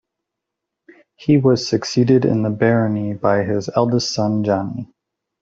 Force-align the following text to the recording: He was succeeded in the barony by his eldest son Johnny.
He 1.15 1.37
was 1.37 1.67
succeeded 1.67 2.25
in 2.25 2.41
the 2.41 2.49
barony 2.49 3.13
by 3.13 3.43
his 3.43 3.69
eldest 3.75 4.11
son 4.11 4.43
Johnny. 4.43 4.91